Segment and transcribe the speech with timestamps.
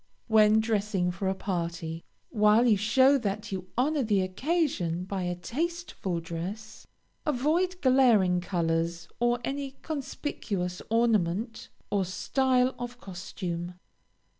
[0.27, 5.35] When dressing for a party, while you show that you honor the occasion by a
[5.35, 6.87] tasteful dress,
[7.23, 13.75] avoid glaring colors, or any conspicuous ornament or style of costume.